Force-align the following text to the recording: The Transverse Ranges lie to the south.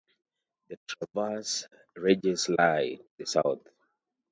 The 0.69 0.79
Transverse 0.87 1.67
Ranges 1.95 2.49
lie 2.49 2.95
to 2.95 3.05
the 3.19 3.25
south. 3.27 3.67